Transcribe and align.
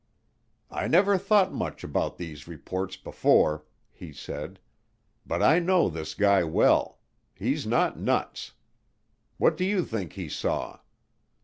"I 0.71 0.87
never 0.87 1.15
thought 1.15 1.53
much 1.53 1.83
about 1.83 2.17
these 2.17 2.47
reports 2.47 2.97
before," 2.97 3.65
he 3.91 4.11
said, 4.11 4.59
"but 5.27 5.43
I 5.43 5.59
know 5.59 5.89
this 5.89 6.15
guy 6.15 6.43
well. 6.43 6.97
He's 7.35 7.67
not 7.67 7.99
nuts. 7.99 8.53
What 9.37 9.55
do 9.55 9.63
you 9.63 9.85
think 9.85 10.13
he 10.13 10.27
saw?" 10.27 10.79